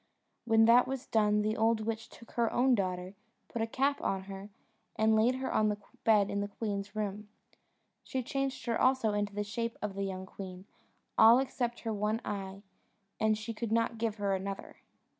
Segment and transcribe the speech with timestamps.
[0.45, 3.13] When that was done the old witch took her own daughter,
[3.47, 4.49] put a cap on her,
[4.95, 7.29] and laid her on the bed in the queen's room.
[8.03, 10.65] She changed her also into the shape of the young queen,
[11.19, 12.63] all except her one eye,
[13.19, 14.77] and she could not give her another.